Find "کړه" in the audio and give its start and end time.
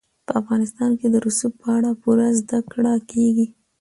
2.71-2.93